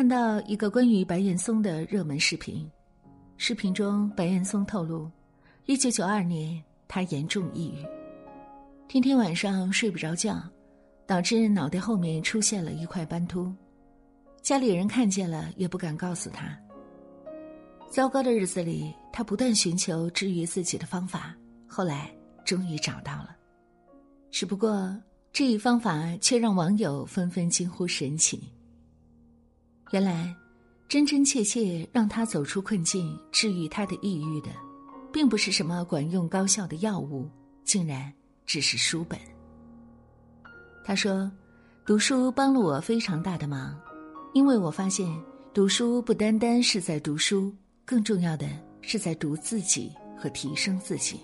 [0.00, 2.66] 看到一个关于白岩松的热门视频，
[3.36, 5.10] 视频中白岩松透露，
[5.66, 6.58] 一九九二年
[6.88, 7.84] 他严重抑郁，
[8.88, 10.42] 天天晚上睡不着觉，
[11.06, 13.52] 导致脑袋后面出现了一块斑秃，
[14.40, 16.58] 家里人看见了也不敢告诉他。
[17.90, 21.36] 糟糕的日子里，他不断寻求治愈自己的方法，
[21.66, 22.10] 后来
[22.42, 23.36] 终于找到了，
[24.30, 24.96] 只不过
[25.30, 28.50] 这一方法却让网友纷纷惊呼神奇。
[29.92, 30.32] 原来，
[30.88, 34.48] 真真切切让他走出困境、治愈他的抑郁的，
[35.12, 37.28] 并不是什么管用高效的药物，
[37.64, 38.12] 竟然
[38.46, 39.18] 只是书本。
[40.84, 41.30] 他说
[41.84, 43.76] ：“读书帮了我非常大的忙，
[44.32, 45.12] 因为我发现
[45.52, 47.52] 读书不单单是在读书，
[47.84, 48.48] 更重要的
[48.80, 51.20] 是在读自己和提升自己。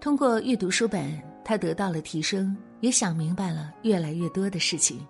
[0.00, 5.00] 通过阅读书本，他得到了提升，也想明白了越来越多的事情。”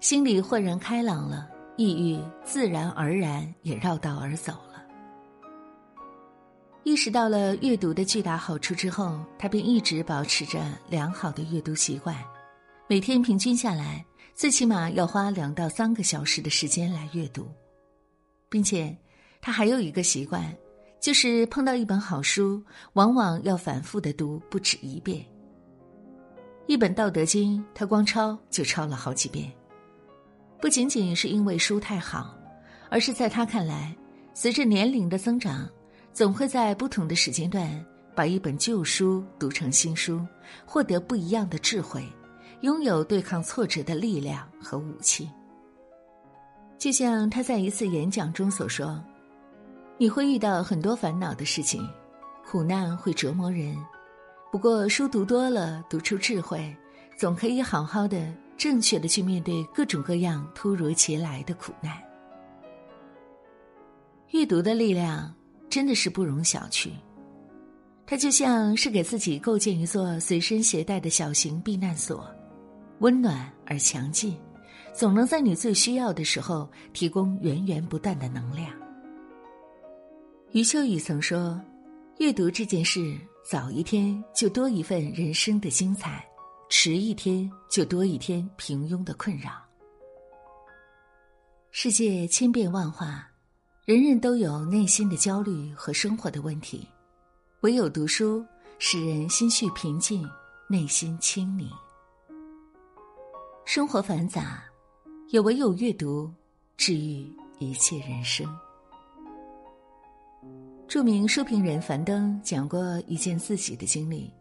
[0.00, 4.84] 心里豁然开朗了，抑郁自然而然也绕道而走了。
[6.84, 12.16] 意识到了阅读的巨大好处之后，他便一直保持着良好的阅读习惯，
[12.88, 17.48] 每天平均下来，最起码要花两到三个小时的时间来阅读，
[18.48, 18.96] 并且
[19.40, 20.54] 他还有一个习惯，
[21.00, 25.26] 就是碰到一本好书，往往要反复的读不止一遍。
[26.68, 29.52] 一本《道德经》，他光抄就抄了好几遍。
[30.60, 32.34] 不仅仅是因为书太好，
[32.88, 33.94] 而是在他看来，
[34.32, 35.68] 随着年龄的增长，
[36.12, 40.24] 总会在不同的时间段把一本旧书读成新书，
[40.64, 42.02] 获得不一样的智慧，
[42.62, 45.28] 拥有对抗挫折的力量和武器。
[46.78, 49.02] 就像他在一次演讲中所说
[49.98, 51.86] ：“你会遇到很多烦恼的事情，
[52.46, 53.76] 苦难会折磨人，
[54.50, 56.74] 不过书读多了，读出智慧，
[57.18, 58.18] 总可以好好的。”
[58.56, 61.92] 正确的去面对各种各样突如其来的苦难，
[64.30, 65.32] 阅读的力量
[65.68, 66.90] 真的是不容小觑。
[68.06, 72.24] 它就像是给自己构建一座随身携带的小型避难所，
[73.00, 74.38] 温暖而强劲，
[74.94, 78.70] 总能在你最需要的时候提供源源不断的能量。
[80.52, 81.60] 余秋雨曾说
[82.18, 86.24] ：“阅读这件事，早一天就多一份人生的精彩。”
[86.68, 89.50] 迟一天就多一天平庸的困扰。
[91.70, 93.28] 世界千变万化，
[93.84, 96.88] 人人都有内心的焦虑和生活的问题，
[97.60, 98.44] 唯有读书
[98.78, 100.28] 使人心绪平静，
[100.68, 101.70] 内心清明。
[103.64, 104.64] 生活繁杂，
[105.28, 106.32] 也唯有阅读
[106.76, 108.46] 治愈一切人生。
[110.88, 114.32] 著名书评人樊登讲过一件自己的经历。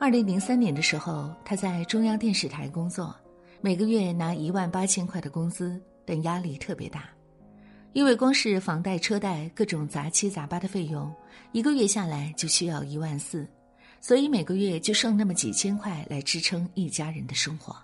[0.00, 3.12] 二零零三年的时候，他在中央电视台工作，
[3.60, 7.08] 每个月拿一万八千块的工资，但压力特别大，
[7.94, 11.12] 因为光是房贷、车贷各种杂七杂八的费用，
[11.50, 13.44] 一个月下来就需要一万四，
[14.00, 17.74] 所以每个月就剩那么几千块来支撑一家人的生活。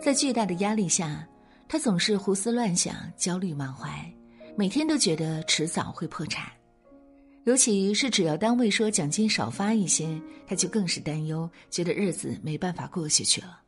[0.00, 1.28] 在巨大的压力下，
[1.68, 4.10] 他总是胡思乱想、焦虑满怀，
[4.56, 6.50] 每天都觉得迟早会破产。
[7.44, 13.60] 尤其是只要单位说奖金少发一些，他就更是担忧，觉得日子没办法过下去了。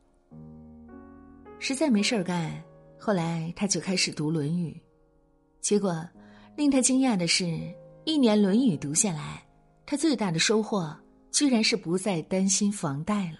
[1.57, 2.63] 实在没事儿干，
[2.99, 4.71] 后来他就开始读《论语》，
[5.59, 6.07] 结果
[6.55, 7.45] 令他惊讶的是，
[8.05, 9.43] 一年《论语》读下来，
[9.85, 10.95] 他最大的收获
[11.31, 13.39] 居然是不再担心房贷了。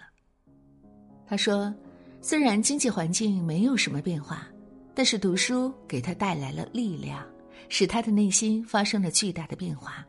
[1.28, 1.72] 他说
[2.20, 4.48] ：“虽然经济环境没有什么变化，
[4.94, 7.24] 但是读书给他带来了力量，
[7.68, 10.04] 使他的内心发生了巨大的变化。”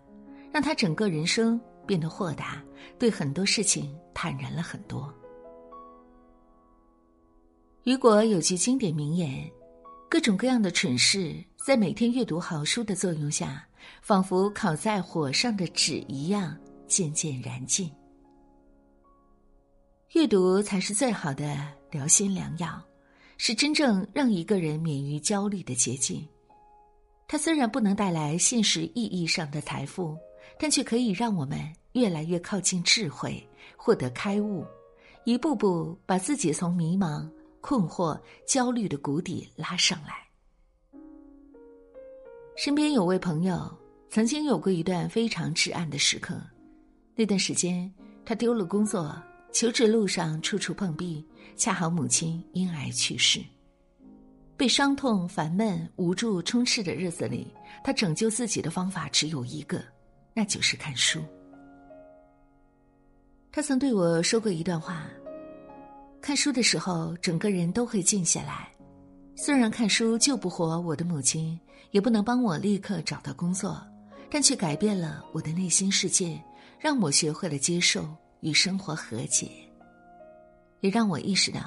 [0.56, 2.64] 让他整个人生变得豁达，
[2.98, 5.14] 对很多事情坦然了很多。
[7.84, 9.52] 雨果有句经典名言
[10.10, 13.68] ：“各种各样的蠢事，在每天阅读好书的作用下，
[14.02, 16.58] 仿佛烤在火上的纸一样，
[16.88, 17.92] 渐渐燃尽。”
[20.16, 22.82] 阅读才是最好的疗心良药，
[23.38, 26.26] 是真正让一个人免于焦虑的捷径。
[27.28, 30.18] 它虽然不能带来现实意义上的财富。
[30.58, 31.60] 但却可以让我们
[31.94, 33.46] 越来越靠近智慧，
[33.76, 34.66] 获得开悟，
[35.24, 37.30] 一步步把自己从迷茫、
[37.62, 40.26] 困惑、焦虑的谷底拉上来。
[42.56, 43.70] 身边有位朋友
[44.10, 46.40] 曾经有过一段非常至暗的时刻，
[47.16, 47.94] 那段时间
[48.26, 49.14] 他丢了工作，
[49.52, 51.26] 求职路上处处碰壁，
[51.58, 53.42] 恰好母亲因癌去世。
[54.58, 57.46] 被伤痛、烦闷、无助充斥的日子里，
[57.84, 59.84] 他拯救自己的方法只有一个。
[60.36, 61.24] 那就是看书。
[63.52, 65.08] 他曾对我说过一段话：
[66.22, 68.70] 看书的时候，整个人都会静下来，
[69.36, 71.58] 虽然看书救不活我的母亲，
[71.92, 73.82] 也不能帮我立刻找到工作，
[74.30, 76.38] 但却改变了我的内心世界，
[76.78, 78.06] 让我学会了接受
[78.42, 79.50] 与生活和解，
[80.82, 81.62] 也让我意识到，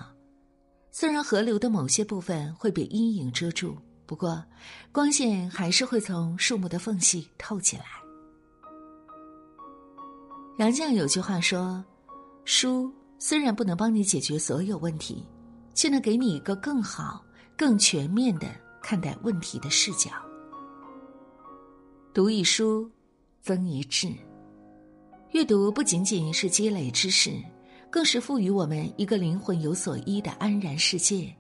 [0.91, 4.45] 虽然河流的某些部分会被阴影遮住，不过
[4.93, 7.87] 光线还是会从树木的缝隙透进来。
[10.59, 11.85] 杨绛有句话说
[12.45, 15.25] ：“书虽然不能帮你解决所有问题，
[15.73, 17.25] 却能给你一个更好、
[17.57, 18.49] 更全面的
[18.83, 20.11] 看待问题的视角。”
[22.13, 22.91] 读一书，
[23.41, 24.13] 增一智。
[25.31, 27.31] 阅读不仅仅是积累知识，
[27.89, 31.33] 更是赋予我们一个灵魂有所依的安然世界，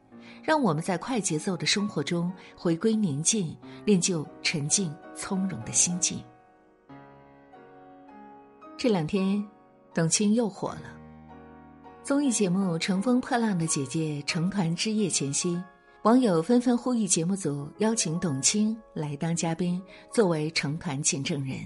[0.44, 6.22] 让我们在快节奏的生活中回归宁静，练就沉静从容的心境。
[8.78, 9.44] 这两天，
[9.92, 10.82] 董卿又火了。
[12.04, 15.60] 综艺节目《乘风破浪的姐姐》成团之夜前夕，
[16.04, 19.82] 网友纷纷呼吁节目组邀请董卿来当嘉宾，
[20.14, 21.58] 作为成团见证人。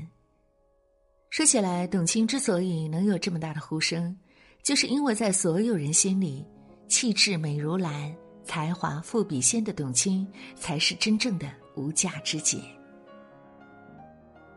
[1.28, 4.16] 说起来，董卿之所以能有这么大的呼声，
[4.62, 6.42] 就是因为在所有人心里，
[6.88, 8.10] 气质美如兰、
[8.42, 10.26] 才华富比仙的董卿，
[10.56, 12.58] 才是真正的无价之姐。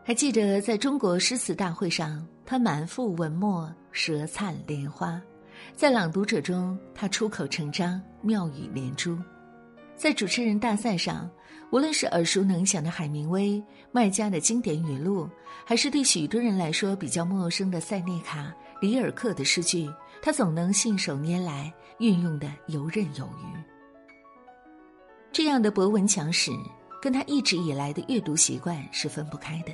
[0.02, 2.26] 还记得在中国诗词大会上。
[2.46, 5.20] 他满腹文墨，舌灿莲花，
[5.74, 9.18] 在朗读者中，他出口成章，妙语连珠。
[9.96, 11.28] 在主持人大赛上，
[11.72, 13.60] 无论是耳熟能详的海明威、
[13.90, 15.28] 麦家的经典语录，
[15.64, 19.90] 还是对许多人来说比较陌生的塞内卡、里尔克的诗句，
[20.22, 23.58] 他总能信手拈来，运用的游刃有余。
[25.32, 26.52] 这样的博闻强识，
[27.02, 29.72] 跟他一直以来的阅读习惯是分不开的。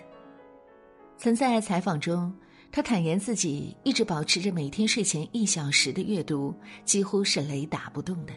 [1.18, 2.34] 曾在采访中。
[2.74, 6.54] 他坦言自己一直保持着每天睡前一小时的阅读，
[6.86, 8.32] 几乎是雷打不动的。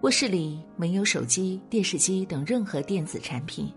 [0.00, 3.70] 卧室里没有手机、电视机等任何电子产品，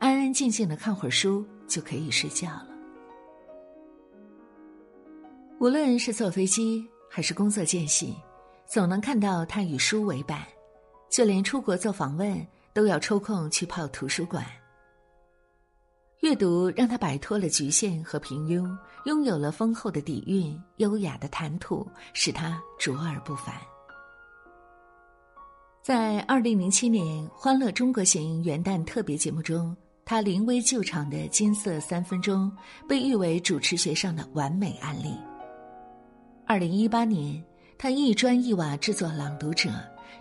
[0.00, 2.68] 安安静静的看会儿书就可以睡觉了。
[5.60, 8.16] 无论是坐飞机还是工作间隙，
[8.66, 10.44] 总能看到他与书为伴，
[11.08, 14.44] 就连出国做访问都要抽空去泡图书馆。
[16.24, 18.74] 阅读让他摆脱了局限和平庸，
[19.04, 23.54] 拥有了丰厚的底蕴、优雅的谈吐，使他卓而不凡。
[25.82, 29.76] 在二零零七年《欢乐中国行》元旦特别节目中，
[30.06, 32.50] 他临危救场的金色三分钟
[32.88, 35.14] 被誉为主持学上的完美案例。
[36.46, 37.44] 二零一八年，
[37.76, 39.68] 他一砖一瓦制作《朗读者》，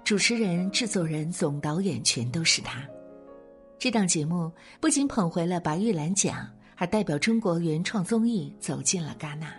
[0.03, 2.85] 主持人、制作人、总导演全都是他。
[3.83, 4.49] 这档节目
[4.79, 9.53] 不仅捧回了白玉兰奖，还代表中国原创综艺走进了戛纳。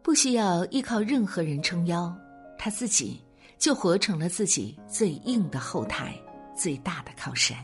[0.00, 2.16] 不需要依靠任何人撑腰，
[2.56, 3.20] 他自己
[3.58, 6.16] 就活成了自己最硬的后台、
[6.56, 7.58] 最大的靠山。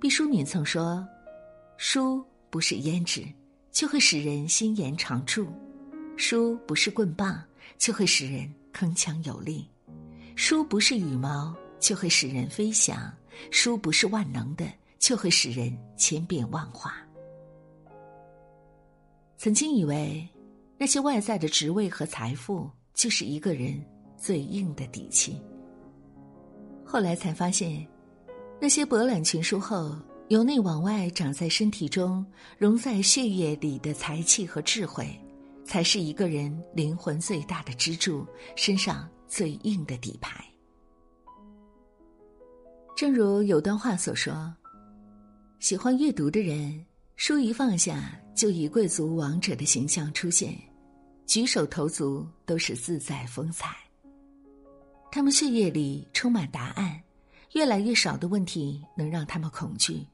[0.00, 1.06] 毕淑敏曾说
[1.76, 3.22] ：“书不是胭脂，
[3.70, 5.44] 就会使人心颜常驻；
[6.16, 7.38] 书不是棍棒，
[7.76, 9.68] 就会使人铿锵有力；
[10.36, 13.12] 书不是羽毛。”就会使人飞翔，
[13.50, 14.64] 书不是万能的，
[15.00, 16.94] 就会使人千变万化。
[19.36, 20.26] 曾经以为
[20.78, 23.84] 那些外在的职位和财富就是一个人
[24.16, 25.36] 最硬的底气，
[26.84, 27.84] 后来才发现，
[28.60, 29.92] 那些博览群书后
[30.28, 32.24] 由内往外长在身体中、
[32.56, 35.04] 融在血液里的才气和智慧，
[35.64, 38.24] 才是一个人灵魂最大的支柱，
[38.54, 40.44] 身上最硬的底牌。
[43.02, 44.54] 正如有段话所说
[45.58, 50.56] ：“喜欢阅读的人，书一放下，就以贵族王者的形象出现，
[51.26, 53.74] 举手投足都是自在风采。
[55.10, 57.02] 他们血液里充满答案，
[57.54, 60.06] 越来越少的问题能让他们恐惧。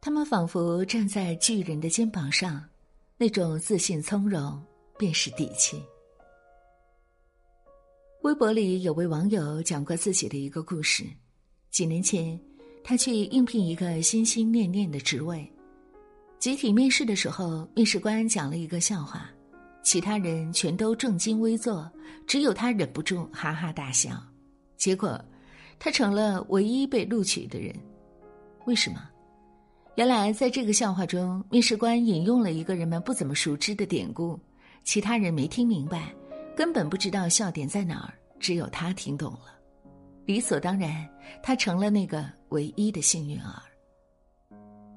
[0.00, 2.64] 他们仿佛站在巨人的肩膀上，
[3.18, 4.62] 那种自信从容
[4.96, 5.82] 便是底气。”
[8.22, 11.04] 微博里有位网友讲过自己的一个故事。
[11.74, 12.38] 几年前，
[12.84, 15.44] 他去应聘一个心心念念的职位。
[16.38, 19.28] 集体面试的时候，面试官讲了一个笑话，
[19.82, 21.90] 其他人全都正襟危坐，
[22.28, 24.22] 只有他忍不住哈哈大笑。
[24.76, 25.20] 结果，
[25.76, 27.74] 他成了唯一被录取的人。
[28.66, 29.02] 为什么？
[29.96, 34.38] 原来在这个笑话中，面试官引用了一个人们不怎么熟知的典故，
[34.84, 36.14] 其他人没听明白，
[36.56, 39.53] 根本不知道笑点在哪儿，只有他听懂了。
[40.26, 41.08] 理所当然，
[41.42, 43.62] 他成了那个唯一的幸运儿。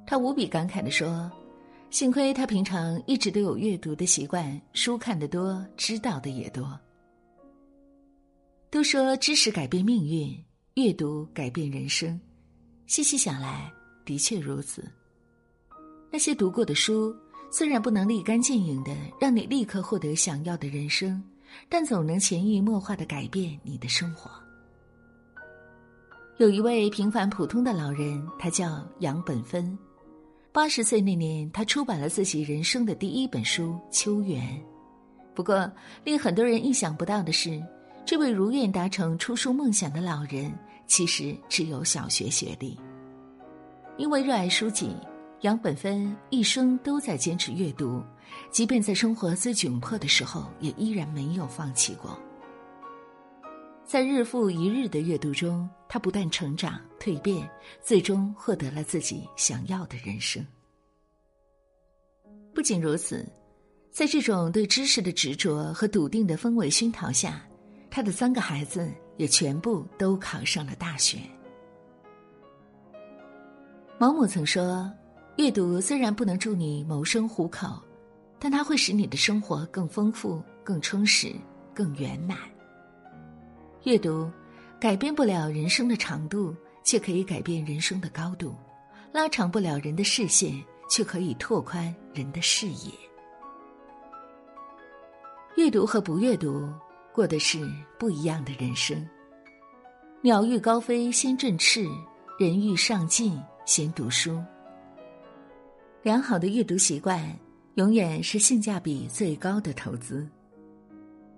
[0.05, 1.29] 他无比感慨地说
[1.91, 6.79] ：“幸亏他平常一直都有阅读的习惯，书看得多，知道的也多。”
[8.72, 10.43] 都说知识改变命运，
[10.75, 12.19] 阅读改变人生。
[12.86, 13.69] 细细想来，
[14.05, 14.89] 的确如此。
[16.10, 17.13] 那些读过的书，
[17.51, 21.22] 虽然不能立竿见影的让你立刻获得想要的人生，
[21.67, 24.31] 但总能潜移默化的改变你的生活。
[26.38, 29.75] 有一位平凡普通的老人，他叫杨本芬。
[30.51, 34.44] 八十岁那年，他出版了自己人生的第一本书《秋园》。
[35.34, 35.67] 不过，
[36.03, 37.60] 令很多人意想不到的是，
[38.06, 40.53] 这位如愿达成出书梦想的老人，
[40.86, 42.79] 其实只有小学学历。
[43.98, 44.96] 因为热爱书籍。
[45.41, 48.03] 杨本芬一生都在坚持阅读，
[48.50, 52.17] 即便在生活最窘迫的时候，也依然没有放弃过。
[53.88, 57.50] 在日复一日的阅读中，他不断成长、蜕变，
[57.82, 60.46] 最终获得了自己想要的人生。
[62.53, 63.25] 不仅如此，
[63.89, 67.41] 在这种对知识的执着和笃定的氛围熏陶下，
[67.89, 71.20] 他的三个孩子也全部都考上了大学。
[73.98, 74.91] 毛姆曾说。
[75.38, 77.79] 阅读虽然不能助你谋生糊口，
[78.39, 81.32] 但它会使你的生活更丰富、更充实、
[81.75, 82.39] 更圆满。
[83.88, 84.29] 阅读
[84.82, 86.53] 改变不了人生的长度，
[86.84, 88.53] 却可以改变人生的高度；
[89.13, 92.91] 拉长不了人的视线，却可以拓宽人的视野。
[95.56, 96.70] 阅读和不阅读，
[97.13, 97.65] 过的是
[97.98, 99.08] 不一样的人生。
[100.22, 101.88] 鸟欲高飞先振翅，
[102.38, 104.44] 人欲上进先读书。
[106.03, 107.25] 良好的阅读习惯，
[107.75, 110.27] 永远是性价比最高的投资。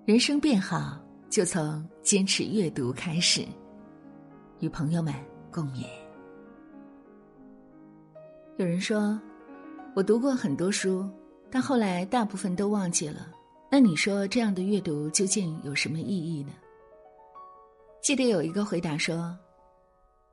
[0.04, 1.00] 人生变好，
[1.30, 3.46] 就从坚持阅读开始。
[4.58, 5.14] 与朋友们
[5.50, 5.86] 共勉。
[8.58, 9.18] 有人说，
[9.94, 11.08] 我读过很多书，
[11.48, 13.28] 但后来大部分都忘记了。
[13.70, 16.52] 那你说，这样的阅读究竟有什么意义呢？
[18.02, 19.38] 记得有一个回答说：“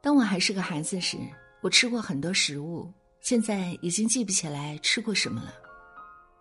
[0.01, 1.15] 当我还是个孩子时，
[1.61, 5.53] 我吃过很多食物。”现在已经记不起来吃过什么了，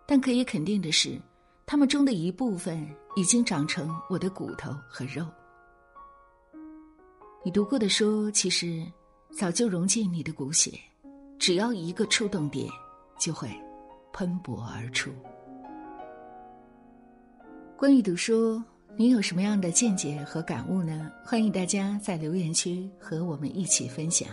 [0.07, 1.19] 但可以肯定的是，
[1.65, 5.25] 他们中的一部分已经长成我的骨头和肉。
[7.43, 8.85] 你读过的书，其实
[9.35, 10.79] 早就融进你的骨血，
[11.39, 12.69] 只要一个触动点，
[13.17, 13.49] 就会
[14.13, 15.09] 喷薄而出。
[17.75, 18.61] 关于读书，
[18.95, 21.11] 你有什么样的见解和感悟呢？
[21.25, 24.29] 欢迎大家在留言区和我们一起分享。